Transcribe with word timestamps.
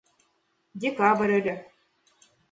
Декабрь 0.81 1.33
ыле. 1.39 1.55